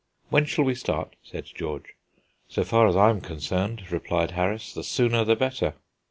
[0.29, 1.93] "When shall we start?" said George.
[2.47, 5.75] "So far as I am concerned," replied Harris, "the sooner the better."